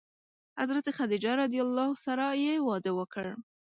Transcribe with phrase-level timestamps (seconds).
[0.59, 1.53] حضرت خدیجه رض
[2.05, 3.25] سره یې واده وکړ.